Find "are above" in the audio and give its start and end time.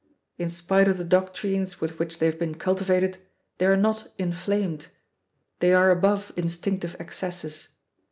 5.75-6.33